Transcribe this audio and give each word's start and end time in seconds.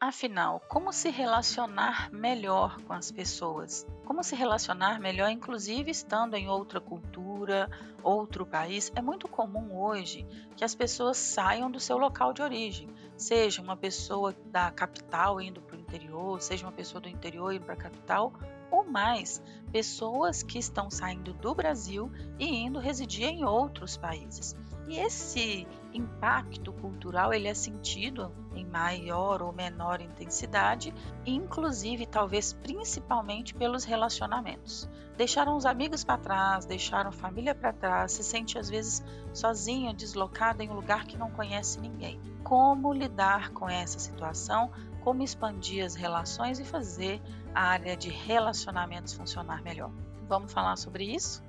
Afinal, 0.00 0.60
como 0.68 0.92
se 0.92 1.10
relacionar 1.10 2.08
melhor 2.12 2.80
com 2.82 2.92
as 2.92 3.10
pessoas? 3.10 3.84
Como 4.04 4.22
se 4.22 4.36
relacionar 4.36 5.00
melhor, 5.00 5.28
inclusive 5.28 5.90
estando 5.90 6.34
em 6.34 6.48
outra 6.48 6.80
cultura, 6.80 7.68
outro 8.00 8.46
país? 8.46 8.92
É 8.94 9.02
muito 9.02 9.26
comum 9.26 9.76
hoje 9.76 10.24
que 10.56 10.62
as 10.62 10.72
pessoas 10.72 11.16
saiam 11.16 11.68
do 11.68 11.80
seu 11.80 11.98
local 11.98 12.32
de 12.32 12.40
origem, 12.42 12.88
seja 13.16 13.60
uma 13.60 13.76
pessoa 13.76 14.32
da 14.46 14.70
capital 14.70 15.40
indo 15.40 15.60
para 15.60 15.76
o 15.76 15.80
interior, 15.80 16.40
seja 16.40 16.64
uma 16.64 16.72
pessoa 16.72 17.00
do 17.00 17.08
interior 17.08 17.52
indo 17.52 17.64
para 17.64 17.74
a 17.74 17.76
capital, 17.76 18.32
ou 18.70 18.84
mais 18.84 19.42
pessoas 19.72 20.44
que 20.44 20.60
estão 20.60 20.88
saindo 20.88 21.32
do 21.32 21.56
Brasil 21.56 22.08
e 22.38 22.46
indo 22.46 22.78
residir 22.78 23.26
em 23.26 23.44
outros 23.44 23.96
países. 23.96 24.54
E 24.86 24.96
esse 24.96 25.66
impacto 25.98 26.72
cultural 26.72 27.32
ele 27.32 27.48
é 27.48 27.54
sentido 27.54 28.32
em 28.54 28.64
maior 28.64 29.42
ou 29.42 29.52
menor 29.52 30.00
intensidade, 30.00 30.94
inclusive 31.26 32.06
talvez 32.06 32.52
principalmente 32.52 33.54
pelos 33.54 33.84
relacionamentos. 33.84 34.88
Deixaram 35.16 35.56
os 35.56 35.66
amigos 35.66 36.04
para 36.04 36.18
trás, 36.18 36.64
deixaram 36.64 37.10
família 37.10 37.54
para 37.54 37.72
trás, 37.72 38.12
se 38.12 38.22
sente 38.22 38.58
às 38.58 38.70
vezes 38.70 39.04
sozinho, 39.32 39.92
deslocado 39.92 40.62
em 40.62 40.70
um 40.70 40.74
lugar 40.74 41.06
que 41.06 41.18
não 41.18 41.30
conhece 41.30 41.80
ninguém. 41.80 42.20
Como 42.44 42.92
lidar 42.92 43.50
com 43.50 43.68
essa 43.68 43.98
situação? 43.98 44.70
Como 45.02 45.22
expandir 45.22 45.84
as 45.84 45.94
relações 45.94 46.58
e 46.58 46.64
fazer 46.64 47.20
a 47.54 47.62
área 47.62 47.96
de 47.96 48.10
relacionamentos 48.10 49.14
funcionar 49.14 49.62
melhor? 49.62 49.90
Vamos 50.28 50.52
falar 50.52 50.76
sobre 50.76 51.04
isso? 51.04 51.42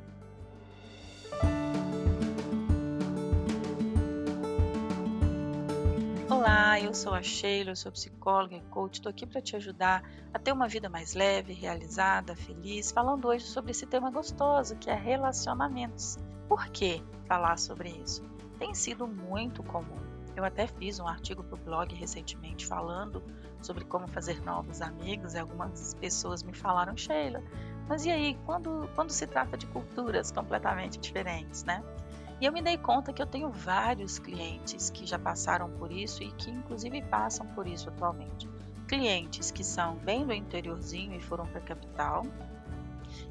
Olá, 6.40 6.80
eu 6.80 6.94
sou 6.94 7.14
a 7.14 7.22
Sheila, 7.22 7.72
eu 7.72 7.76
sou 7.76 7.92
psicóloga 7.92 8.56
e 8.56 8.62
coach. 8.62 8.94
Estou 8.94 9.10
aqui 9.10 9.26
para 9.26 9.42
te 9.42 9.58
ajudar 9.58 10.10
a 10.34 10.40
ter 10.40 10.54
uma 10.54 10.70
vida 10.70 10.88
mais 10.88 11.14
leve, 11.14 11.52
realizada, 11.52 12.34
feliz, 12.34 12.94
falando 12.94 13.28
hoje 13.28 13.44
sobre 13.46 13.72
esse 13.72 13.86
tema 13.86 14.10
gostoso 14.10 14.78
que 14.78 14.90
é 14.90 14.96
relacionamentos. 14.96 16.18
Por 16.48 16.68
que 16.70 17.04
falar 17.28 17.60
sobre 17.60 17.90
isso? 17.90 18.24
Tem 18.58 18.74
sido 18.74 19.06
muito 19.06 19.62
comum. 19.64 20.00
Eu 20.34 20.46
até 20.46 20.66
fiz 20.66 20.98
um 21.02 21.08
artigo 21.10 21.44
para 21.44 21.60
o 21.60 21.62
blog 21.62 21.94
recentemente 21.94 22.66
falando 22.66 23.22
sobre 23.62 23.84
como 23.84 24.08
fazer 24.08 24.42
novos 24.42 24.82
amigos 24.82 25.34
e 25.34 25.40
algumas 25.40 25.94
pessoas 25.96 26.42
me 26.42 26.54
falaram, 26.54 26.96
Sheila, 26.96 27.44
mas 27.90 28.06
e 28.06 28.12
aí, 28.12 28.40
quando, 28.46 28.90
quando 28.96 29.10
se 29.10 29.28
trata 29.28 29.58
de 29.58 29.68
culturas 29.68 30.32
completamente 30.32 31.00
diferentes, 31.00 31.66
né? 31.66 31.84
E 32.42 32.46
eu 32.46 32.54
me 32.54 32.62
dei 32.62 32.78
conta 32.78 33.12
que 33.12 33.22
eu 33.22 33.28
tenho 33.28 33.50
vários 33.50 34.18
clientes 34.18 34.90
que 34.90 35.06
já 35.06 35.20
passaram 35.20 35.70
por 35.72 35.92
isso 35.92 36.24
e 36.24 36.32
que 36.32 36.50
inclusive 36.50 37.02
passam 37.04 37.46
por 37.48 37.68
isso 37.68 37.90
atualmente. 37.90 38.50
Clientes 38.88 39.52
que 39.52 39.64
são 39.64 39.96
bem 39.98 40.26
do 40.26 40.34
interiorzinho 40.34 41.16
e 41.16 41.20
foram 41.20 41.46
para 41.46 41.60
a 41.60 41.64
capital, 41.64 42.26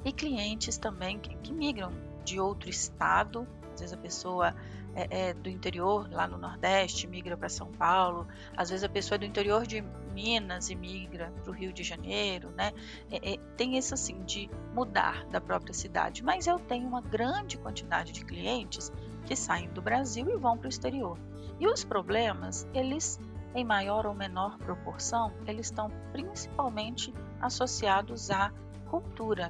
e 0.05 0.13
clientes 0.13 0.77
também 0.77 1.19
que, 1.19 1.35
que 1.37 1.53
migram 1.53 1.93
de 2.25 2.39
outro 2.39 2.69
estado. 2.69 3.47
Às 3.73 3.81
vezes 3.81 3.95
a 3.95 3.99
pessoa 3.99 4.55
é, 4.95 5.29
é, 5.29 5.35
do 5.35 5.49
interior, 5.49 6.09
lá 6.11 6.27
no 6.27 6.39
Nordeste, 6.39 7.07
migra 7.07 7.37
para 7.37 7.49
São 7.49 7.71
Paulo. 7.73 8.27
Às 8.57 8.71
vezes 8.71 8.85
a 8.85 8.89
pessoa 8.89 9.17
é 9.17 9.19
do 9.19 9.25
interior 9.25 9.67
de 9.67 9.83
Minas 10.13 10.69
e 10.69 10.75
migra 10.75 11.33
para 11.43 11.51
o 11.51 11.55
Rio 11.55 11.73
de 11.73 11.85
Janeiro, 11.85 12.51
né? 12.51 12.73
É, 13.11 13.35
é, 13.35 13.37
tem 13.57 13.79
isso 13.79 13.95
assim 13.95 14.25
de 14.25 14.51
mudar 14.75 15.25
da 15.27 15.41
própria 15.41 15.73
cidade. 15.73 16.25
Mas 16.25 16.47
eu 16.47 16.59
tenho 16.59 16.89
uma 16.89 17.01
grande 17.01 17.57
quantidade 17.57 18.13
de 18.13 18.25
clientes 18.25 18.93
que 19.25 19.37
saem 19.37 19.69
do 19.71 19.81
Brasil 19.81 20.29
e 20.29 20.37
vão 20.37 20.57
para 20.57 20.67
o 20.67 20.69
exterior. 20.69 21.19
E 21.61 21.67
os 21.67 21.85
problemas, 21.85 22.67
eles 22.75 23.21
em 23.55 23.65
maior 23.65 24.07
ou 24.07 24.15
menor 24.15 24.59
proporção, 24.59 25.33
eles 25.47 25.67
estão 25.67 25.91
principalmente 26.13 27.15
associados 27.41 28.31
à 28.31 28.53
cultura. 28.91 29.49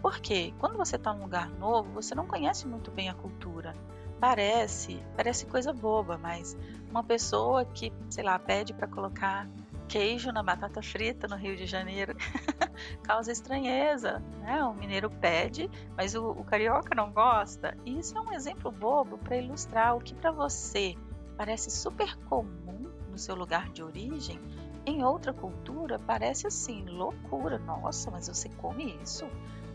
Porque 0.00 0.52
quando 0.58 0.76
você 0.76 0.96
está 0.96 1.12
num 1.12 1.22
lugar 1.22 1.48
novo, 1.48 1.90
você 1.92 2.14
não 2.14 2.26
conhece 2.26 2.66
muito 2.66 2.90
bem 2.90 3.08
a 3.08 3.14
cultura 3.14 3.74
parece, 4.24 5.02
parece 5.14 5.44
coisa 5.44 5.70
boba, 5.70 6.16
mas 6.16 6.56
uma 6.88 7.04
pessoa 7.04 7.62
que, 7.62 7.92
sei 8.08 8.24
lá, 8.24 8.38
pede 8.38 8.72
para 8.72 8.88
colocar 8.88 9.46
queijo 9.86 10.32
na 10.32 10.42
batata 10.42 10.80
frita 10.82 11.28
no 11.28 11.36
Rio 11.36 11.54
de 11.54 11.66
Janeiro 11.66 12.16
causa 13.04 13.30
estranheza, 13.30 14.20
né? 14.40 14.64
O 14.64 14.72
mineiro 14.72 15.10
pede, 15.10 15.70
mas 15.94 16.14
o, 16.14 16.30
o 16.30 16.42
carioca 16.42 16.94
não 16.94 17.12
gosta. 17.12 17.76
E 17.84 17.98
isso 17.98 18.16
é 18.16 18.20
um 18.22 18.32
exemplo 18.32 18.72
bobo 18.72 19.18
para 19.18 19.36
ilustrar 19.36 19.94
o 19.94 20.00
que 20.00 20.14
para 20.14 20.32
você 20.32 20.96
parece 21.36 21.70
super 21.70 22.16
comum 22.20 22.90
no 23.10 23.18
seu 23.18 23.34
lugar 23.34 23.68
de 23.72 23.82
origem, 23.82 24.40
em 24.86 25.04
outra 25.04 25.34
cultura 25.34 25.98
parece 25.98 26.46
assim, 26.46 26.86
loucura. 26.86 27.58
Nossa, 27.58 28.10
mas 28.10 28.26
você 28.26 28.48
come 28.48 28.98
isso? 29.02 29.26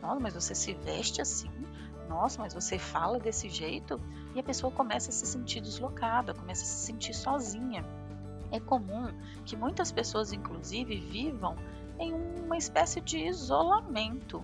Nossa, 0.02 0.20
mas 0.20 0.34
você 0.34 0.56
se 0.56 0.74
veste 0.74 1.22
assim? 1.22 1.52
nossa, 2.10 2.42
mas 2.42 2.54
você 2.54 2.80
fala 2.80 3.20
desse 3.20 3.48
jeito 3.48 4.02
e 4.36 4.40
a 4.40 4.44
pessoa 4.44 4.72
começa 4.72 5.10
a 5.10 5.14
se 5.14 5.26
sentir 5.26 5.62
deslocada, 5.62 6.34
começa 6.34 6.64
a 6.64 6.68
se 6.68 6.86
sentir 6.86 7.14
sozinha. 7.14 7.86
É 8.52 8.60
comum 8.60 9.12
que 9.46 9.56
muitas 9.56 9.92
pessoas, 9.92 10.34
inclusive, 10.34 11.00
vivam 11.00 11.56
em 12.00 12.14
uma 12.14 12.58
espécie 12.58 13.02
de 13.02 13.20
isolamento. 13.20 14.44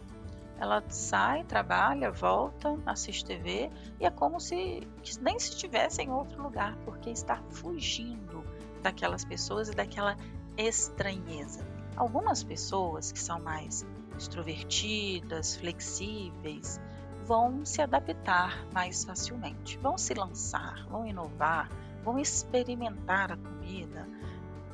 Ela 0.58 0.84
sai, 0.90 1.44
trabalha, 1.44 2.12
volta, 2.12 2.78
assiste 2.86 3.26
TV 3.26 3.70
e 4.00 4.06
é 4.06 4.10
como 4.10 4.40
se 4.40 4.88
nem 5.22 5.38
se 5.38 5.50
estivesse 5.50 6.02
em 6.02 6.10
outro 6.10 6.42
lugar, 6.42 6.78
porque 6.86 7.10
está 7.10 7.42
fugindo 7.52 8.44
daquelas 8.82 9.26
pessoas 9.26 9.70
e 9.70 9.74
daquela 9.74 10.16
estranheza. 10.58 11.66
Algumas 11.96 12.44
pessoas 12.44 13.12
que 13.12 13.20
são 13.20 13.40
mais 13.40 13.86
extrovertidas, 14.18 15.56
flexíveis, 15.58 16.80
vão 17.26 17.66
se 17.66 17.82
adaptar 17.82 18.68
mais 18.72 19.04
facilmente, 19.04 19.78
vão 19.80 19.98
se 19.98 20.14
lançar, 20.14 20.86
vão 20.88 21.08
inovar, 21.08 21.70
vão 22.04 22.20
experimentar 22.20 23.32
a 23.32 23.38
comida. 23.38 24.08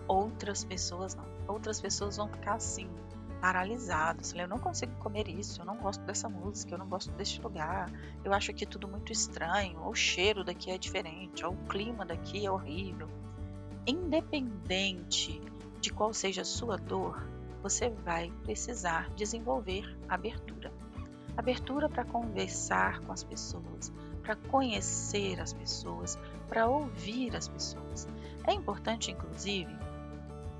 Outras 0.05 0.65
pessoas 0.65 1.15
não. 1.15 1.25
Outras 1.47 1.79
pessoas 1.79 2.17
vão 2.17 2.27
ficar 2.27 2.55
assim, 2.55 2.89
paralisadas. 3.39 4.33
Eu 4.33 4.49
não 4.49 4.59
consigo 4.59 4.93
comer 4.97 5.29
isso, 5.29 5.61
eu 5.61 5.65
não 5.65 5.77
gosto 5.77 6.01
dessa 6.03 6.27
música, 6.27 6.73
eu 6.73 6.77
não 6.77 6.87
gosto 6.87 7.11
deste 7.13 7.41
lugar, 7.41 7.89
eu 8.23 8.33
acho 8.33 8.51
aqui 8.51 8.65
tudo 8.65 8.85
muito 8.85 9.13
estranho, 9.13 9.79
ou 9.79 9.91
o 9.91 9.95
cheiro 9.95 10.43
daqui 10.43 10.71
é 10.71 10.77
diferente, 10.77 11.45
ou 11.45 11.53
o 11.53 11.67
clima 11.67 12.05
daqui 12.05 12.45
é 12.45 12.51
horrível. 12.51 13.07
Independente 13.87 15.41
de 15.79 15.89
qual 15.89 16.13
seja 16.13 16.41
a 16.41 16.45
sua 16.45 16.77
dor, 16.77 17.25
você 17.63 17.89
vai 17.89 18.29
precisar 18.43 19.09
desenvolver 19.15 19.97
abertura 20.09 20.80
abertura 21.37 21.89
para 21.89 22.03
conversar 22.05 22.99
com 23.01 23.11
as 23.11 23.23
pessoas, 23.23 23.91
para 24.21 24.35
conhecer 24.35 25.39
as 25.39 25.53
pessoas, 25.53 26.17
para 26.47 26.67
ouvir 26.67 27.35
as 27.35 27.47
pessoas. 27.47 28.07
É 28.45 28.53
importante, 28.53 29.11
inclusive, 29.11 29.75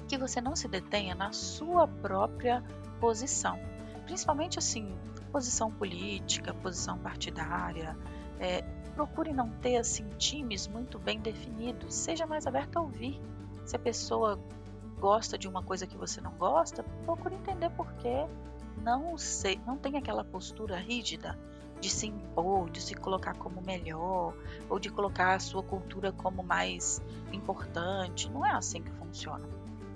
que 0.08 0.18
você 0.18 0.42
não 0.42 0.56
se 0.56 0.68
detenha 0.68 1.16
na 1.16 1.32
sua 1.32 1.88
própria 1.88 2.64
posição, 3.00 3.60
principalmente 4.06 4.60
assim, 4.60 4.96
posição 5.32 5.72
política, 5.72 6.54
posição 6.54 6.98
partidária. 6.98 7.98
É, 8.40 8.62
procure 8.96 9.32
não 9.32 9.50
ter 9.50 9.78
assim 9.78 10.08
times 10.18 10.68
muito 10.68 11.00
bem 11.00 11.20
definidos. 11.20 11.94
Seja 11.96 12.26
mais 12.26 12.46
aberto 12.46 12.78
a 12.78 12.82
ouvir. 12.82 13.20
Se 13.66 13.76
a 13.76 13.80
pessoa 13.80 14.40
gosta 15.00 15.38
de 15.38 15.48
uma 15.48 15.64
coisa 15.64 15.88
que 15.88 15.98
você 15.98 16.20
não 16.22 16.32
gosta, 16.34 16.84
procure 17.06 17.36
entender 17.36 17.70
por 17.72 17.92
quê 17.94 18.28
não 18.82 19.16
não 19.66 19.78
tem 19.78 19.98
aquela 19.98 20.24
postura 20.24 20.78
rígida 20.78 21.38
de 21.80 21.90
se 21.90 22.08
impor, 22.08 22.70
de 22.70 22.80
se 22.80 22.94
colocar 22.94 23.34
como 23.34 23.62
melhor, 23.62 24.36
ou 24.70 24.80
de 24.80 24.90
colocar 24.90 25.34
a 25.34 25.40
sua 25.40 25.64
cultura 25.64 26.12
como 26.12 26.44
mais 26.44 27.02
importante. 27.34 28.30
Não 28.30 28.46
é 28.46 28.52
assim 28.52 28.84
que 28.84 28.92
funciona. 28.92 29.48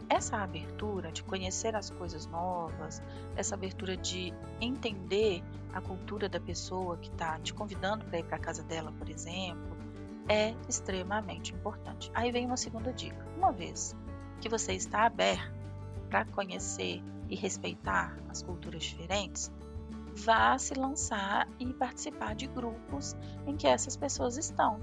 Essa 0.10 0.38
abertura 0.38 1.12
de 1.12 1.24
conhecer 1.24 1.76
as 1.76 1.90
coisas 1.90 2.26
novas, 2.28 3.02
essa 3.36 3.56
abertura 3.56 3.96
de 3.96 4.34
entender 4.60 5.44
a 5.74 5.82
cultura 5.82 6.28
da 6.28 6.40
pessoa 6.40 6.98
que 6.98 7.10
está 7.10 7.40
te 7.40 7.54
convidando 7.54 8.06
para 8.06 8.20
ir 8.20 8.24
para 8.24 8.38
a 8.38 8.40
casa 8.40 8.64
dela, 8.64 8.92
por 8.92 9.10
exemplo, 9.10 9.78
é 10.28 10.56
extremamente 10.68 11.54
importante. 11.54 12.12
Aí 12.14 12.32
vem 12.32 12.46
uma 12.46 12.58
segunda 12.58 12.92
dica. 12.92 13.26
Uma 13.38 13.52
vez 13.52 13.96
que 14.42 14.50
você 14.50 14.74
está 14.74 15.06
aberto 15.06 15.54
para 16.10 16.26
conhecer 16.26 17.02
e 17.30 17.36
respeitar 17.36 18.18
as 18.30 18.42
culturas 18.42 18.84
diferentes, 18.84 19.52
vá 20.16 20.58
se 20.58 20.74
lançar 20.74 21.48
e 21.60 21.74
participar 21.74 22.36
de 22.36 22.48
grupos 22.48 23.16
em 23.46 23.56
que 23.56 23.68
essas 23.68 23.98
pessoas 23.98 24.38
estão. 24.38 24.80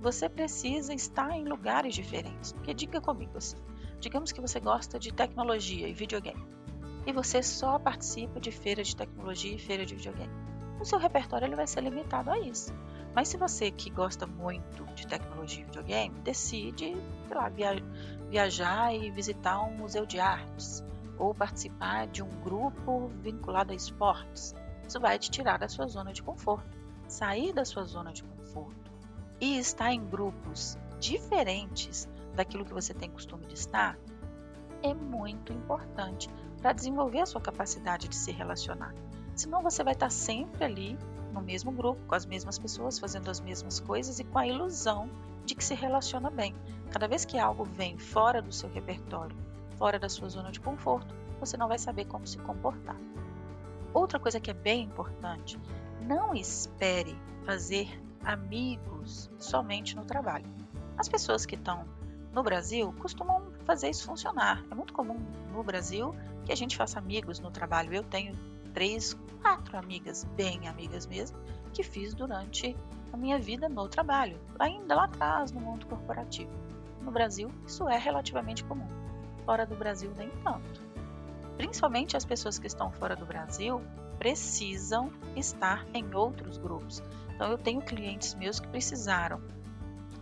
Você 0.00 0.28
precisa 0.28 0.92
estar 0.92 1.30
em 1.30 1.44
lugares 1.44 1.94
diferentes. 1.94 2.52
Porque 2.52 2.74
diga 2.74 3.00
comigo 3.00 3.38
assim, 3.38 3.56
digamos 3.98 4.32
que 4.32 4.40
você 4.40 4.60
gosta 4.60 4.98
de 4.98 5.12
tecnologia 5.12 5.88
e 5.88 5.94
videogame, 5.94 6.44
e 7.06 7.12
você 7.12 7.42
só 7.42 7.78
participa 7.78 8.38
de 8.38 8.50
feira 8.50 8.82
de 8.82 8.94
tecnologia 8.94 9.54
e 9.54 9.58
feira 9.58 9.86
de 9.86 9.94
videogame. 9.94 10.32
O 10.78 10.84
seu 10.84 10.98
repertório 10.98 11.46
ele 11.46 11.56
vai 11.56 11.66
ser 11.66 11.80
limitado 11.80 12.30
a 12.30 12.38
isso. 12.38 12.72
Mas 13.14 13.28
se 13.28 13.38
você 13.38 13.70
que 13.70 13.88
gosta 13.88 14.26
muito 14.26 14.84
de 14.94 15.06
tecnologia 15.06 15.62
e 15.62 15.64
videogame, 15.64 16.20
decide, 16.20 16.94
sei 17.26 17.36
lá, 17.36 17.48
via 17.48 17.82
viajar 18.28 18.94
e 18.94 19.10
visitar 19.10 19.62
um 19.62 19.74
museu 19.74 20.04
de 20.04 20.20
artes 20.20 20.84
ou 21.18 21.34
participar 21.34 22.06
de 22.06 22.22
um 22.22 22.30
grupo 22.42 23.08
vinculado 23.22 23.72
a 23.72 23.76
esportes, 23.76 24.54
isso 24.86 25.00
vai 25.00 25.18
te 25.18 25.30
tirar 25.30 25.58
da 25.58 25.68
sua 25.68 25.86
zona 25.86 26.12
de 26.12 26.22
conforto. 26.22 26.76
Sair 27.08 27.52
da 27.52 27.64
sua 27.64 27.84
zona 27.84 28.12
de 28.12 28.22
conforto 28.24 28.90
e 29.40 29.58
estar 29.58 29.92
em 29.92 30.04
grupos 30.04 30.76
diferentes 30.98 32.08
daquilo 32.34 32.64
que 32.64 32.72
você 32.72 32.92
tem 32.92 33.10
costume 33.10 33.46
de 33.46 33.54
estar 33.54 33.98
é 34.82 34.92
muito 34.92 35.52
importante 35.52 36.28
para 36.60 36.72
desenvolver 36.72 37.20
a 37.20 37.26
sua 37.26 37.40
capacidade 37.40 38.08
de 38.08 38.16
se 38.16 38.32
relacionar. 38.32 38.94
Senão 39.34 39.62
você 39.62 39.84
vai 39.84 39.92
estar 39.92 40.10
sempre 40.10 40.64
ali 40.64 40.98
no 41.32 41.40
mesmo 41.42 41.70
grupo, 41.70 42.00
com 42.06 42.14
as 42.14 42.24
mesmas 42.24 42.58
pessoas, 42.58 42.98
fazendo 42.98 43.30
as 43.30 43.40
mesmas 43.40 43.78
coisas 43.78 44.18
e 44.18 44.24
com 44.24 44.38
a 44.38 44.46
ilusão 44.46 45.10
de 45.44 45.54
que 45.54 45.64
se 45.64 45.74
relaciona 45.74 46.30
bem. 46.30 46.54
Cada 46.90 47.06
vez 47.06 47.24
que 47.24 47.38
algo 47.38 47.64
vem 47.64 47.98
fora 47.98 48.40
do 48.40 48.52
seu 48.52 48.70
repertório, 48.70 49.36
fora 49.78 49.98
da 49.98 50.08
sua 50.08 50.28
zona 50.28 50.50
de 50.50 50.60
conforto, 50.60 51.14
você 51.38 51.56
não 51.56 51.68
vai 51.68 51.78
saber 51.78 52.06
como 52.06 52.26
se 52.26 52.38
comportar. 52.38 52.96
Outra 53.92 54.18
coisa 54.18 54.40
que 54.40 54.50
é 54.50 54.54
bem 54.54 54.84
importante, 54.84 55.58
não 56.00 56.34
espere 56.34 57.16
fazer 57.44 57.88
amigos 58.24 59.30
somente 59.38 59.96
no 59.96 60.04
trabalho. 60.04 60.46
As 60.98 61.08
pessoas 61.08 61.46
que 61.46 61.54
estão 61.54 61.84
no 62.32 62.42
Brasil 62.42 62.92
costumam 62.98 63.50
fazer 63.64 63.90
isso 63.90 64.04
funcionar. 64.04 64.64
É 64.70 64.74
muito 64.74 64.92
comum 64.92 65.18
no 65.52 65.62
Brasil 65.62 66.14
que 66.44 66.52
a 66.52 66.56
gente 66.56 66.76
faça 66.76 66.98
amigos 66.98 67.40
no 67.40 67.50
trabalho. 67.50 67.94
Eu 67.94 68.02
tenho 68.02 68.34
três, 68.74 69.16
quatro 69.40 69.78
amigas, 69.78 70.24
bem 70.36 70.68
amigas 70.68 71.06
mesmo, 71.06 71.38
que 71.72 71.82
fiz 71.82 72.12
durante 72.12 72.76
a 73.12 73.16
minha 73.16 73.38
vida 73.38 73.68
no 73.68 73.88
trabalho, 73.88 74.38
ainda 74.58 74.94
lá 74.94 75.04
atrás 75.04 75.50
no 75.52 75.60
mundo 75.60 75.86
corporativo. 75.86 76.50
No 77.00 77.10
Brasil, 77.10 77.50
isso 77.66 77.88
é 77.88 77.96
relativamente 77.96 78.64
comum. 78.64 79.05
Fora 79.46 79.64
do 79.64 79.74
Brasil, 79.74 80.12
nem 80.16 80.28
tanto. 80.44 80.82
Principalmente 81.56 82.16
as 82.16 82.24
pessoas 82.24 82.58
que 82.58 82.66
estão 82.66 82.92
fora 82.92 83.16
do 83.16 83.24
Brasil 83.24 83.80
precisam 84.18 85.10
estar 85.34 85.86
em 85.94 86.14
outros 86.14 86.58
grupos. 86.58 87.02
Então, 87.34 87.50
eu 87.50 87.56
tenho 87.56 87.80
clientes 87.80 88.34
meus 88.34 88.60
que 88.60 88.68
precisaram 88.68 89.40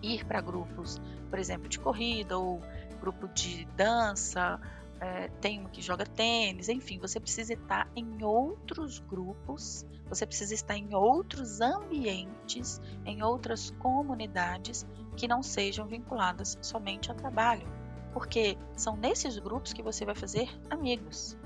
ir 0.02 0.24
para 0.24 0.40
grupos, 0.40 1.00
por 1.30 1.38
exemplo, 1.38 1.68
de 1.68 1.80
corrida 1.80 2.38
ou 2.38 2.60
grupo 3.00 3.26
de 3.28 3.64
dança 3.76 4.60
é, 5.00 5.28
tem 5.40 5.60
um 5.60 5.64
que 5.64 5.82
joga 5.82 6.06
tênis, 6.06 6.68
enfim, 6.68 6.98
você 6.98 7.20
precisa 7.20 7.52
estar 7.52 7.88
em 7.94 8.22
outros 8.22 9.00
grupos, 9.00 9.84
você 10.08 10.24
precisa 10.26 10.54
estar 10.54 10.76
em 10.76 10.94
outros 10.94 11.60
ambientes, 11.60 12.80
em 13.04 13.22
outras 13.22 13.70
comunidades 13.72 14.86
que 15.16 15.28
não 15.28 15.42
sejam 15.42 15.86
vinculadas 15.86 16.58
somente 16.62 17.10
ao 17.10 17.16
trabalho, 17.16 17.66
porque 18.14 18.56
são 18.76 18.96
nesses 18.96 19.36
grupos 19.40 19.72
que 19.72 19.82
você 19.82 20.04
vai 20.04 20.14
fazer 20.14 20.48
amigos. 20.70 21.36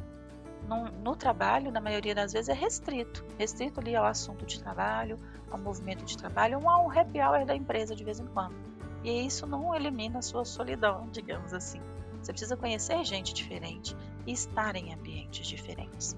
No, 0.68 0.84
no, 1.02 1.16
trabalho, 1.16 1.72
na 1.72 1.80
maioria 1.80 2.14
das 2.14 2.34
vezes, 2.34 2.50
é 2.50 2.52
restrito. 2.52 3.24
Restrito 3.38 3.80
ali 3.80 3.96
ao 3.96 4.04
assunto 4.04 4.44
de 4.44 4.62
trabalho, 4.62 5.18
ao 5.50 5.58
movimento 5.58 6.04
de 6.04 6.16
trabalho, 6.18 6.60
ou 6.60 6.68
ao 6.68 6.90
happy 6.90 7.22
hour 7.22 7.46
da 7.46 7.56
empresa 7.56 7.96
de 7.96 8.04
vez 8.04 8.20
em 8.20 8.26
quando. 8.26 8.54
E 9.02 9.26
isso 9.26 9.46
não 9.46 9.74
elimina 9.74 10.18
a 10.18 10.22
sua 10.22 10.44
solidão, 10.44 11.08
digamos 11.10 11.54
assim. 11.54 11.80
Você 12.20 12.32
precisa 12.32 12.56
conhecer 12.56 13.02
gente 13.02 13.32
diferente 13.32 13.96
e 14.26 14.32
estar 14.32 14.76
em 14.76 14.92
ambientes 14.92 15.46
diferentes. 15.46 16.14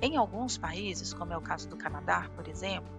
Em 0.00 0.16
alguns 0.16 0.56
países, 0.56 1.12
como 1.12 1.32
é 1.32 1.36
o 1.36 1.40
caso 1.40 1.68
do 1.68 1.76
Canadá, 1.76 2.30
por 2.36 2.46
exemplo, 2.46 2.92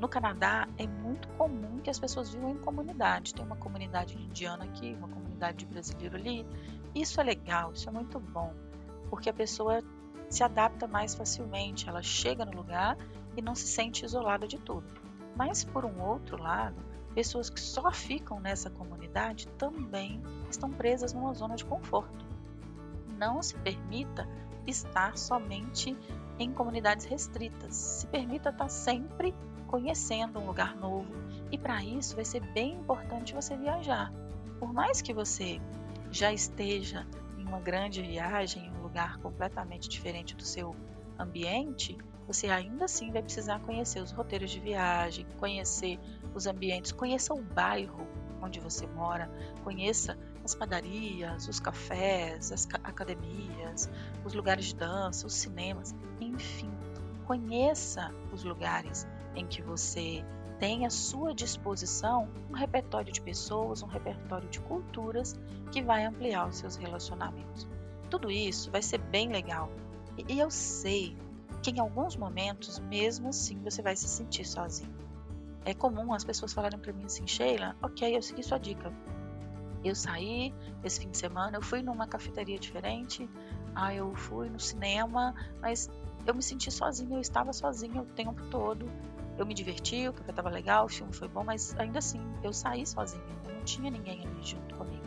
no 0.00 0.08
Canadá 0.08 0.68
é 0.76 0.86
muito 0.86 1.28
comum 1.30 1.78
que 1.80 1.88
as 1.88 1.98
pessoas 1.98 2.32
vivam 2.32 2.50
em 2.50 2.58
comunidade. 2.58 3.34
Tem 3.34 3.44
uma 3.44 3.56
comunidade 3.56 4.16
indiana 4.16 4.64
aqui, 4.64 4.94
uma 4.94 5.08
comunidade 5.08 5.58
de 5.58 5.66
brasileiro 5.66 6.16
ali. 6.16 6.46
Isso 6.94 7.20
é 7.20 7.24
legal, 7.24 7.72
isso 7.72 7.88
é 7.88 7.92
muito 7.92 8.18
bom, 8.20 8.52
porque 9.08 9.30
a 9.30 9.32
pessoa 9.32 9.82
se 10.28 10.42
adapta 10.42 10.86
mais 10.86 11.14
facilmente, 11.14 11.88
ela 11.88 12.02
chega 12.02 12.44
no 12.44 12.52
lugar 12.52 12.96
e 13.36 13.42
não 13.42 13.54
se 13.54 13.66
sente 13.66 14.04
isolada 14.04 14.46
de 14.46 14.58
tudo. 14.58 14.86
Mas 15.36 15.64
por 15.64 15.84
um 15.84 16.00
outro 16.02 16.42
lado, 16.42 16.76
pessoas 17.14 17.48
que 17.48 17.60
só 17.60 17.90
ficam 17.90 18.40
nessa 18.40 18.68
comunidade 18.70 19.46
também 19.58 20.22
estão 20.50 20.70
presas 20.70 21.12
numa 21.12 21.32
zona 21.32 21.54
de 21.54 21.64
conforto. 21.64 22.26
Não 23.18 23.42
se 23.42 23.54
permita 23.56 24.28
estar 24.66 25.16
somente 25.16 25.96
em 26.38 26.52
comunidades 26.52 27.06
restritas. 27.06 27.74
Se 27.74 28.06
permita 28.08 28.50
estar 28.50 28.68
sempre 28.68 29.34
conhecendo 29.66 30.38
um 30.38 30.46
lugar 30.46 30.76
novo. 30.76 31.12
E 31.50 31.58
para 31.58 31.82
isso 31.82 32.14
vai 32.14 32.24
ser 32.24 32.40
bem 32.52 32.74
importante 32.74 33.34
você 33.34 33.56
viajar. 33.56 34.12
Por 34.58 34.72
mais 34.72 35.02
que 35.02 35.12
você 35.12 35.60
já 36.10 36.32
esteja 36.32 37.06
em 37.38 37.44
uma 37.44 37.60
grande 37.60 38.02
viagem, 38.02 38.66
em 38.66 38.70
um 38.70 38.82
lugar 38.82 39.18
completamente 39.18 39.88
diferente 39.88 40.34
do 40.34 40.42
seu 40.42 40.74
ambiente, 41.18 41.96
você 42.26 42.48
ainda 42.48 42.86
assim 42.86 43.12
vai 43.12 43.22
precisar 43.22 43.60
conhecer 43.60 44.00
os 44.00 44.10
roteiros 44.10 44.50
de 44.50 44.58
viagem, 44.58 45.26
conhecer 45.38 45.98
os 46.34 46.46
ambientes, 46.46 46.92
conheça 46.92 47.32
o 47.32 47.40
bairro 47.40 48.06
onde 48.42 48.60
você 48.60 48.86
mora, 48.86 49.30
conheça 49.62 50.16
as 50.44 50.54
padarias, 50.54 51.48
os 51.48 51.58
cafés, 51.58 52.52
as 52.52 52.68
academias, 52.84 53.90
os 54.24 54.34
lugares 54.34 54.66
de 54.66 54.76
dança, 54.76 55.26
os 55.26 55.34
cinemas, 55.34 55.94
enfim, 56.20 56.70
conheça 57.26 58.12
os 58.32 58.44
lugares 58.44 59.06
em 59.36 59.46
que 59.46 59.62
você 59.62 60.24
tem 60.58 60.86
à 60.86 60.90
sua 60.90 61.34
disposição 61.34 62.28
um 62.50 62.54
repertório 62.54 63.12
de 63.12 63.20
pessoas, 63.20 63.82
um 63.82 63.86
repertório 63.86 64.48
de 64.48 64.60
culturas 64.60 65.38
que 65.70 65.82
vai 65.82 66.04
ampliar 66.04 66.48
os 66.48 66.56
seus 66.56 66.76
relacionamentos. 66.76 67.68
Tudo 68.10 68.30
isso 68.30 68.70
vai 68.70 68.82
ser 68.82 68.98
bem 68.98 69.28
legal. 69.28 69.70
E 70.28 70.38
eu 70.38 70.50
sei 70.50 71.16
que 71.62 71.70
em 71.70 71.78
alguns 71.78 72.16
momentos, 72.16 72.78
mesmo 72.78 73.28
assim, 73.28 73.58
você 73.62 73.82
vai 73.82 73.94
se 73.96 74.08
sentir 74.08 74.44
sozinho. 74.44 74.94
É 75.64 75.74
comum 75.74 76.12
as 76.14 76.24
pessoas 76.24 76.52
falarem 76.52 76.78
para 76.78 76.92
mim 76.92 77.04
assim, 77.04 77.26
Sheila, 77.26 77.76
ok, 77.82 78.16
eu 78.16 78.22
segui 78.22 78.42
sua 78.42 78.58
dica. 78.58 78.92
Eu 79.84 79.94
saí 79.94 80.54
esse 80.82 81.00
fim 81.00 81.10
de 81.10 81.18
semana, 81.18 81.58
eu 81.58 81.62
fui 81.62 81.82
numa 81.82 82.06
cafeteria 82.06 82.58
diferente, 82.58 83.28
ah, 83.74 83.94
eu 83.94 84.14
fui 84.14 84.48
no 84.48 84.58
cinema, 84.58 85.34
mas 85.60 85.90
eu 86.26 86.34
me 86.34 86.42
senti 86.42 86.70
sozinha, 86.70 87.16
eu 87.16 87.20
estava 87.20 87.52
sozinha 87.52 88.00
o 88.00 88.06
tempo 88.06 88.42
todo. 88.50 88.86
Eu 89.38 89.44
me 89.44 89.54
diverti, 89.54 90.08
o 90.08 90.12
café 90.12 90.30
estava 90.30 90.48
legal, 90.48 90.86
o 90.86 90.88
filme 90.88 91.12
foi 91.12 91.28
bom, 91.28 91.44
mas 91.44 91.74
ainda 91.78 91.98
assim, 91.98 92.20
eu 92.42 92.52
saí 92.52 92.86
sozinha, 92.86 93.22
não 93.46 93.62
tinha 93.64 93.90
ninguém 93.90 94.26
ali 94.26 94.42
junto 94.42 94.74
comigo. 94.74 95.04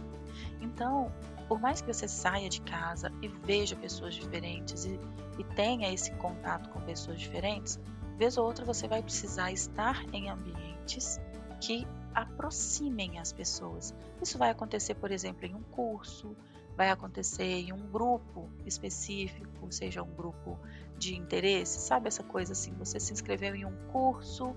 Então, 0.62 1.12
por 1.48 1.60
mais 1.60 1.82
que 1.82 1.92
você 1.92 2.08
saia 2.08 2.48
de 2.50 2.62
casa 2.62 3.12
e 3.22 3.28
veja 3.28 3.76
pessoas 3.76 4.14
diferentes 4.14 4.86
e, 4.86 5.00
e 5.38 5.44
tenha 5.56 5.92
esse 5.92 6.12
contato 6.14 6.70
com 6.70 6.80
pessoas 6.82 7.20
diferentes, 7.20 7.80
vez 8.18 8.38
ou 8.38 8.46
outra 8.46 8.66
você 8.66 8.88
vai 8.88 9.02
precisar 9.02 9.52
estar 9.52 10.04
em 10.14 10.30
ambientes 10.30 11.20
que 11.60 11.88
aproximem 12.14 13.20
as 13.20 13.32
pessoas. 13.32 13.96
Isso 14.22 14.38
vai 14.38 14.50
acontecer, 14.50 14.96
por 14.96 15.12
exemplo, 15.12 15.46
em 15.46 15.56
um 15.56 15.64
curso, 15.64 16.36
vai 16.80 16.92
acontecer 16.92 17.44
em 17.44 17.74
um 17.74 17.92
grupo 17.92 18.50
específico, 18.66 19.70
seja 19.70 20.02
um 20.02 20.16
grupo 20.16 20.58
de 20.98 21.14
interesse, 21.14 21.78
sabe 21.82 22.08
essa 22.08 22.24
coisa 22.24 22.54
assim? 22.54 22.74
Você 22.76 23.02
se 23.02 23.12
inscreveu 23.12 23.54
em 23.54 23.66
um 23.66 23.76
curso 23.92 24.56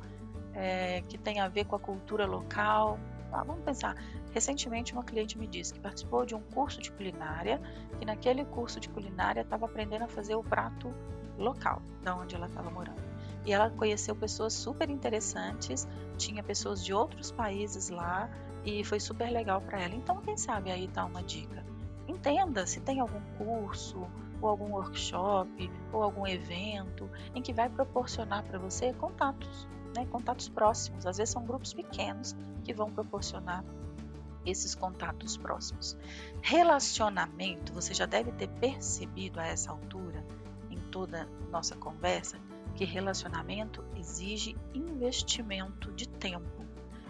é, 0.55 1.03
que 1.09 1.19
tem 1.19 1.41
a 1.41 1.49
ver 1.49 1.65
com 1.65 1.75
a 1.75 1.81
cultura 1.81 2.25
local, 2.25 2.97
ah, 3.33 3.43
vamos 3.43 3.65
pensar. 3.65 3.97
Recentemente, 4.31 4.93
uma 4.93 5.03
cliente 5.03 5.37
me 5.37 5.49
disse 5.49 5.75
que 5.75 5.81
participou 5.81 6.25
de 6.25 6.33
um 6.33 6.41
curso 6.41 6.81
de 6.81 6.93
culinária, 6.93 7.61
que 7.99 8.05
naquele 8.05 8.45
curso 8.45 8.79
de 8.79 8.89
culinária 8.89 9.41
estava 9.41 9.67
aprendendo 9.67 10.05
a 10.05 10.09
fazer 10.09 10.37
o 10.37 10.45
prato 10.45 10.95
local, 11.37 11.83
da 12.05 12.15
onde 12.15 12.37
ela 12.37 12.47
estava 12.47 12.71
morando. 12.71 13.03
E 13.45 13.53
ela 13.53 13.69
conheceu 13.69 14.15
pessoas 14.15 14.53
super 14.53 14.89
interessantes, 14.89 15.89
tinha 16.17 16.41
pessoas 16.41 16.85
de 16.85 16.95
outros 16.95 17.33
países 17.33 17.89
lá 17.89 18.31
e 18.65 18.85
foi 18.85 19.01
super 19.01 19.29
legal 19.29 19.61
para 19.61 19.81
ela. 19.81 19.97
Então, 19.97 20.21
quem 20.21 20.37
sabe 20.37 20.71
aí 20.71 20.87
tá 20.87 21.05
uma 21.05 21.21
dica. 21.21 21.72
Entenda 22.15 22.67
se 22.67 22.81
tem 22.81 23.01
algum 23.01 23.21
curso, 23.39 24.07
ou 24.41 24.49
algum 24.49 24.73
workshop, 24.73 25.71
ou 25.93 26.03
algum 26.03 26.27
evento 26.27 27.09
em 27.35 27.41
que 27.41 27.53
vai 27.53 27.69
proporcionar 27.69 28.43
para 28.45 28.59
você 28.59 28.93
contatos 28.95 29.67
né, 29.95 30.07
contatos 30.11 30.49
próximos. 30.49 31.07
Às 31.07 31.19
vezes 31.19 31.33
são 31.33 31.45
grupos 31.45 31.73
pequenos 31.73 32.37
que 32.65 32.73
vão 32.73 32.91
proporcionar 32.91 33.65
esses 34.45 34.75
contatos 34.75 35.37
próximos. 35.37 35.97
Relacionamento, 36.41 37.73
você 37.73 37.95
já 37.95 38.07
deve 38.07 38.33
ter 38.33 38.49
percebido 38.49 39.39
a 39.39 39.47
essa 39.47 39.71
altura, 39.71 40.25
em 40.71 40.79
toda 40.91 41.29
nossa 41.51 41.77
conversa, 41.77 42.39
que 42.75 42.85
relacionamento 42.85 43.85
exige 43.97 44.57
investimento 44.75 45.93
de 45.93 46.09
tempo. 46.09 46.63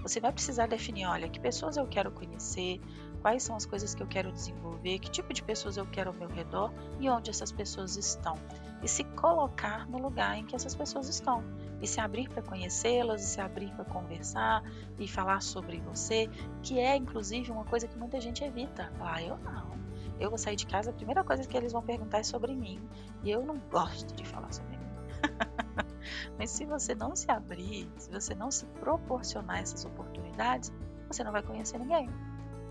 Você 0.02 0.20
vai 0.20 0.32
precisar 0.32 0.66
definir, 0.66 1.06
olha, 1.06 1.28
que 1.28 1.38
pessoas 1.38 1.76
eu 1.76 1.86
quero 1.86 2.10
conhecer, 2.10 2.80
quais 3.22 3.44
são 3.44 3.54
as 3.54 3.64
coisas 3.64 3.94
que 3.94 4.02
eu 4.02 4.06
quero 4.06 4.32
desenvolver, 4.32 4.98
que 4.98 5.10
tipo 5.10 5.32
de 5.32 5.42
pessoas 5.42 5.76
eu 5.76 5.86
quero 5.86 6.10
ao 6.10 6.16
meu 6.16 6.28
redor 6.28 6.72
e 6.98 7.08
onde 7.08 7.30
essas 7.30 7.52
pessoas 7.52 7.96
estão. 7.96 8.36
E 8.82 8.88
se 8.88 9.04
colocar 9.04 9.88
no 9.88 10.02
lugar 10.02 10.36
em 10.36 10.44
que 10.44 10.56
essas 10.56 10.74
pessoas 10.74 11.08
estão 11.08 11.44
e 11.80 11.86
se 11.86 12.00
abrir 12.00 12.28
para 12.28 12.42
conhecê-las, 12.42 13.22
e 13.22 13.26
se 13.26 13.40
abrir 13.40 13.72
para 13.74 13.84
conversar 13.84 14.62
e 14.98 15.06
falar 15.06 15.40
sobre 15.40 15.80
você, 15.80 16.28
que 16.62 16.80
é 16.80 16.96
inclusive 16.96 17.52
uma 17.52 17.64
coisa 17.64 17.86
que 17.86 17.96
muita 17.96 18.20
gente 18.20 18.42
evita. 18.42 18.92
Ah, 19.00 19.22
eu 19.22 19.38
não. 19.38 19.70
Eu 20.18 20.28
vou 20.28 20.38
sair 20.38 20.56
de 20.56 20.66
casa, 20.66 20.90
a 20.90 20.92
primeira 20.92 21.22
coisa 21.22 21.44
que 21.44 21.56
eles 21.56 21.72
vão 21.72 21.82
perguntar 21.82 22.18
é 22.18 22.22
sobre 22.24 22.54
mim, 22.54 22.80
e 23.22 23.30
eu 23.30 23.44
não 23.44 23.56
gosto 23.70 24.14
de 24.14 24.24
falar 24.26 24.52
sobre 24.52 24.76
mim. 24.76 24.82
Mas 26.38 26.50
se 26.50 26.64
você 26.64 26.94
não 26.94 27.14
se 27.14 27.30
abrir, 27.30 27.88
se 27.96 28.10
você 28.10 28.34
não 28.34 28.50
se 28.50 28.66
proporcionar 28.66 29.60
essas 29.60 29.84
oportunidades, 29.84 30.72
você 31.06 31.22
não 31.22 31.32
vai 31.32 31.42
conhecer 31.42 31.78
ninguém. 31.78 32.08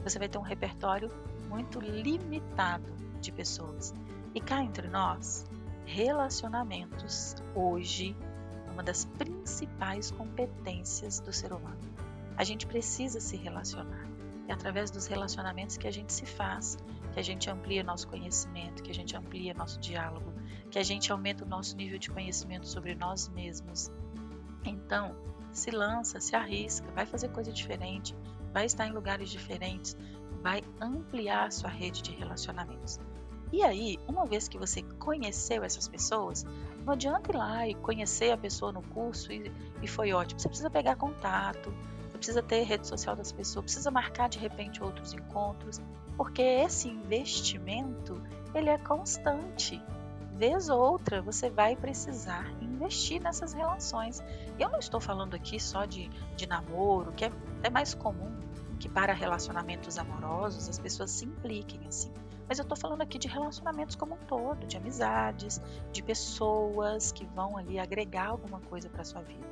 Você 0.03 0.17
vai 0.17 0.27
ter 0.27 0.37
um 0.37 0.43
repertório 0.43 1.11
muito 1.47 1.79
limitado 1.79 2.91
de 3.19 3.31
pessoas. 3.31 3.93
E 4.33 4.39
cá 4.39 4.63
entre 4.63 4.87
nós, 4.87 5.45
relacionamentos 5.85 7.35
hoje 7.53 8.15
é 8.67 8.71
uma 8.71 8.81
das 8.83 9.05
principais 9.05 10.11
competências 10.11 11.19
do 11.19 11.33
ser 11.33 11.51
humano. 11.53 11.79
A 12.37 12.43
gente 12.43 12.65
precisa 12.65 13.19
se 13.19 13.35
relacionar. 13.35 14.07
É 14.47 14.53
através 14.53 14.89
dos 14.89 15.05
relacionamentos 15.05 15.77
que 15.77 15.87
a 15.87 15.91
gente 15.91 16.11
se 16.11 16.25
faz, 16.25 16.77
que 17.13 17.19
a 17.19 17.23
gente 17.23 17.49
amplia 17.49 17.83
nosso 17.83 18.07
conhecimento, 18.07 18.81
que 18.81 18.91
a 18.91 18.93
gente 18.93 19.15
amplia 19.15 19.53
nosso 19.53 19.79
diálogo, 19.79 20.33
que 20.69 20.79
a 20.79 20.83
gente 20.83 21.11
aumenta 21.11 21.43
o 21.43 21.47
nosso 21.47 21.75
nível 21.75 21.99
de 21.99 22.09
conhecimento 22.09 22.67
sobre 22.67 22.95
nós 22.95 23.27
mesmos. 23.29 23.91
Então, 24.65 25.15
se 25.51 25.71
lança, 25.71 26.19
se 26.19 26.35
arrisca, 26.35 26.89
vai 26.91 27.05
fazer 27.05 27.29
coisa 27.29 27.51
diferente, 27.51 28.15
vai 28.53 28.65
estar 28.65 28.87
em 28.87 28.91
lugares 28.91 29.29
diferentes, 29.29 29.95
vai 30.41 30.61
ampliar 30.79 31.51
sua 31.51 31.69
rede 31.69 32.01
de 32.01 32.11
relacionamentos. 32.11 32.99
E 33.51 33.63
aí, 33.63 33.99
uma 34.07 34.25
vez 34.25 34.47
que 34.47 34.57
você 34.57 34.81
conheceu 34.81 35.63
essas 35.63 35.87
pessoas, 35.87 36.45
não 36.85 36.93
adianta 36.93 37.31
ir 37.31 37.35
lá 37.35 37.67
e 37.67 37.75
conhecer 37.75 38.31
a 38.31 38.37
pessoa 38.37 38.71
no 38.71 38.81
curso 38.81 39.31
e, 39.31 39.51
e 39.81 39.87
foi 39.87 40.13
ótimo. 40.13 40.39
Você 40.39 40.47
precisa 40.47 40.69
pegar 40.69 40.95
contato, 40.95 41.73
você 42.09 42.17
precisa 42.17 42.41
ter 42.41 42.63
rede 42.63 42.87
social 42.87 43.15
das 43.15 43.31
pessoas, 43.31 43.65
precisa 43.65 43.91
marcar 43.91 44.29
de 44.29 44.39
repente 44.39 44.81
outros 44.81 45.13
encontros, 45.13 45.81
porque 46.15 46.41
esse 46.41 46.87
investimento 46.87 48.21
ele 48.55 48.69
é 48.69 48.77
constante. 48.77 49.81
Vez 50.41 50.69
ou 50.69 50.79
outra 50.81 51.21
você 51.21 51.51
vai 51.51 51.75
precisar 51.75 52.51
investir 52.63 53.21
nessas 53.21 53.53
relações. 53.53 54.23
Eu 54.57 54.71
não 54.71 54.79
estou 54.79 54.99
falando 54.99 55.35
aqui 55.35 55.59
só 55.59 55.85
de, 55.85 56.09
de 56.35 56.47
namoro, 56.47 57.11
que 57.11 57.25
é, 57.25 57.31
é 57.61 57.69
mais 57.69 57.93
comum 57.93 58.35
que 58.79 58.89
para 58.89 59.13
relacionamentos 59.13 59.99
amorosos 59.99 60.67
as 60.67 60.79
pessoas 60.79 61.11
se 61.11 61.25
impliquem 61.25 61.85
assim. 61.87 62.11
Mas 62.49 62.57
eu 62.57 62.63
estou 62.63 62.75
falando 62.75 63.03
aqui 63.03 63.19
de 63.19 63.27
relacionamentos 63.27 63.95
como 63.95 64.15
um 64.15 64.25
todo, 64.25 64.65
de 64.65 64.77
amizades, 64.77 65.61
de 65.91 66.01
pessoas 66.01 67.11
que 67.11 67.23
vão 67.23 67.55
ali 67.55 67.77
agregar 67.77 68.29
alguma 68.29 68.59
coisa 68.61 68.89
para 68.89 69.03
sua 69.03 69.21
vida. 69.21 69.45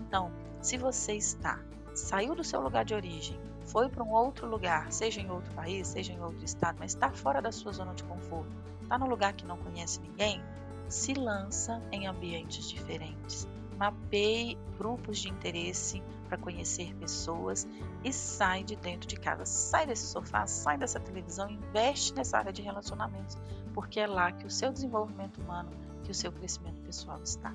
Então, 0.00 0.32
se 0.60 0.76
você 0.76 1.14
está 1.14 1.60
saiu 1.94 2.34
do 2.34 2.42
seu 2.42 2.60
lugar 2.60 2.84
de 2.84 2.92
origem, 2.92 3.38
foi 3.66 3.88
para 3.88 4.02
um 4.02 4.10
outro 4.10 4.48
lugar, 4.48 4.90
seja 4.90 5.20
em 5.20 5.30
outro 5.30 5.54
país, 5.54 5.86
seja 5.86 6.12
em 6.12 6.20
outro 6.20 6.44
estado, 6.44 6.76
mas 6.80 6.90
está 6.90 7.08
fora 7.12 7.40
da 7.40 7.52
sua 7.52 7.70
zona 7.70 7.94
de 7.94 8.02
conforto, 8.02 8.73
está 8.84 8.98
num 8.98 9.08
lugar 9.08 9.32
que 9.32 9.44
não 9.44 9.56
conhece 9.56 10.00
ninguém, 10.00 10.42
se 10.88 11.14
lança 11.14 11.82
em 11.90 12.06
ambientes 12.06 12.68
diferentes. 12.68 13.48
Mapeie 13.76 14.56
grupos 14.78 15.18
de 15.18 15.28
interesse 15.28 16.02
para 16.28 16.38
conhecer 16.38 16.94
pessoas 16.94 17.66
e 18.04 18.12
sai 18.12 18.62
de 18.62 18.76
dentro 18.76 19.08
de 19.08 19.16
casa. 19.16 19.44
Sai 19.44 19.86
desse 19.86 20.06
sofá, 20.06 20.46
sai 20.46 20.78
dessa 20.78 21.00
televisão, 21.00 21.50
investe 21.50 22.14
nessa 22.14 22.38
área 22.38 22.52
de 22.52 22.62
relacionamentos, 22.62 23.36
porque 23.72 23.98
é 23.98 24.06
lá 24.06 24.30
que 24.30 24.46
o 24.46 24.50
seu 24.50 24.72
desenvolvimento 24.72 25.40
humano, 25.40 25.70
que 26.04 26.10
o 26.10 26.14
seu 26.14 26.30
crescimento 26.30 26.80
pessoal 26.82 27.20
está. 27.22 27.52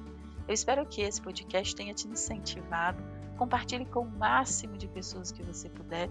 Eu 0.47 0.53
espero 0.53 0.85
que 0.85 1.01
esse 1.01 1.21
podcast 1.21 1.75
tenha 1.75 1.93
te 1.93 2.07
incentivado. 2.07 3.01
Compartilhe 3.37 3.85
com 3.85 4.01
o 4.01 4.09
máximo 4.09 4.77
de 4.77 4.87
pessoas 4.87 5.31
que 5.31 5.43
você 5.43 5.69
puder, 5.69 6.09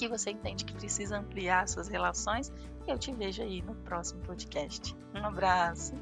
que 0.00 0.08
você 0.08 0.30
entende 0.30 0.64
que 0.64 0.72
precisa 0.72 1.18
ampliar 1.18 1.68
suas 1.68 1.88
relações. 1.88 2.50
E 2.86 2.90
eu 2.90 2.98
te 2.98 3.12
vejo 3.12 3.42
aí 3.42 3.60
no 3.60 3.74
próximo 3.74 4.22
podcast. 4.22 4.96
Um 5.14 5.26
abraço! 5.26 5.94